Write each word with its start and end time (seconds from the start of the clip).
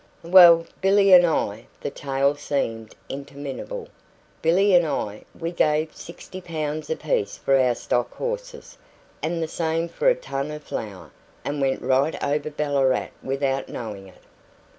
"Well, 0.23 0.65
Billy 0.81 1.13
and 1.13 1.27
I" 1.27 1.67
the 1.81 1.91
tale 1.91 2.33
seemed 2.35 2.95
interminable 3.07 3.87
"Billy 4.41 4.73
and 4.73 4.83
I, 4.83 5.25
we 5.39 5.51
gave 5.51 5.95
sixty 5.95 6.41
pounds 6.41 6.89
apiece 6.89 7.37
for 7.37 7.55
our 7.59 7.75
stock 7.75 8.11
horses, 8.15 8.79
and 9.21 9.43
the 9.43 9.47
same 9.47 9.87
for 9.87 10.09
a 10.09 10.15
ton 10.15 10.49
of 10.49 10.63
flour; 10.63 11.11
and 11.45 11.61
went 11.61 11.83
right 11.83 12.15
over 12.23 12.49
Ballarat 12.49 13.09
without 13.21 13.69
knowing 13.69 14.07
it. 14.07 14.23